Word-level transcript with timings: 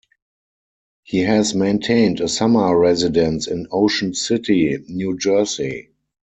He 1.03 1.19
has 1.25 1.53
maintained 1.53 2.21
a 2.21 2.27
summer 2.27 2.75
residence 2.75 3.45
in 3.47 3.67
Ocean 3.71 4.15
City, 4.15 4.83
New 4.87 5.15
Jersey. 5.15 5.91